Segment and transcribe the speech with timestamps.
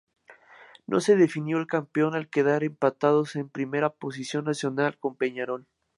[0.87, 5.67] No se definió el campeón al quedar empatados en primera posición Nacional con Peñarol.